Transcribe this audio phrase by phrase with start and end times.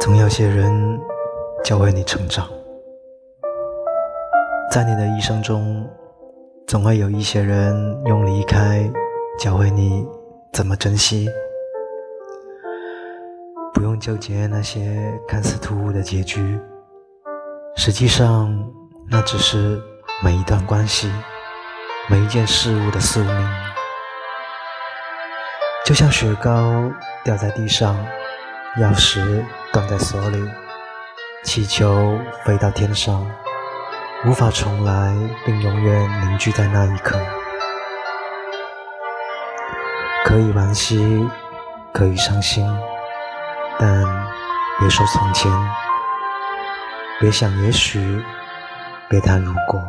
[0.00, 0.98] 总有些人
[1.62, 2.48] 教会你成长，
[4.72, 5.86] 在你的一生中，
[6.66, 7.74] 总会有一些人
[8.06, 8.90] 用离开
[9.38, 10.06] 教会你
[10.54, 11.28] 怎么珍惜。
[13.74, 14.82] 不用纠结那些
[15.28, 16.58] 看似突兀的结局，
[17.76, 18.50] 实际上
[19.10, 19.78] 那只是
[20.24, 21.12] 每一段关系、
[22.08, 23.50] 每一件事物的宿命。
[25.84, 26.90] 就像雪糕
[27.22, 27.94] 掉在地上，
[28.78, 29.44] 钥匙。
[29.72, 30.50] 断在锁里，
[31.44, 33.24] 气球飞到天上，
[34.26, 35.14] 无法重来，
[35.46, 37.16] 并永远凝聚在那一刻。
[40.24, 41.24] 可以惋惜，
[41.92, 42.66] 可以伤心，
[43.78, 44.04] 但
[44.80, 45.48] 别说从前，
[47.20, 48.20] 别想也许，
[49.08, 49.80] 别谈如果。